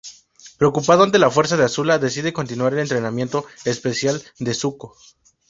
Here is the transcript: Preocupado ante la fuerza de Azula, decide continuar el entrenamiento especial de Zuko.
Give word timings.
Preocupado 0.57 1.03
ante 1.03 1.19
la 1.19 1.29
fuerza 1.29 1.57
de 1.57 1.63
Azula, 1.63 1.99
decide 1.99 2.33
continuar 2.33 2.73
el 2.73 2.79
entrenamiento 2.79 3.45
especial 3.65 4.23
de 4.39 4.55
Zuko. 4.55 4.95